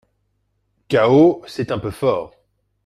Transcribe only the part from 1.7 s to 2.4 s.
un peu fort